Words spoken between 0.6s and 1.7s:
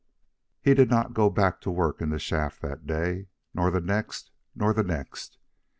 He did not go back to